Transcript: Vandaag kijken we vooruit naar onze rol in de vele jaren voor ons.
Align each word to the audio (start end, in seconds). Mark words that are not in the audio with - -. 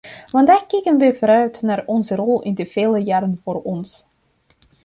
Vandaag 0.31 0.65
kijken 0.67 0.97
we 0.97 1.15
vooruit 1.19 1.61
naar 1.61 1.83
onze 1.85 2.15
rol 2.15 2.41
in 2.41 2.53
de 2.53 2.65
vele 2.65 2.99
jaren 3.03 3.39
voor 3.43 3.61
ons. 3.61 4.05